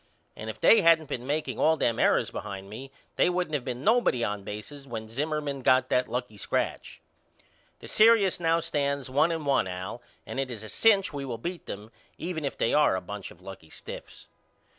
[0.35, 3.83] And if they hadn't been makeing all them errors behind me they wouldn't of been
[3.83, 6.99] nobody on bases when Zimmerman got that lucky scratch.
[7.81, 11.37] The serious now stands one and one Al and it is a cinch we will
[11.37, 14.27] beat them even if they are a bunch of lucky stiffs.